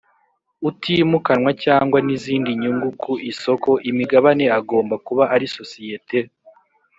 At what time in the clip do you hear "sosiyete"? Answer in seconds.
5.57-6.17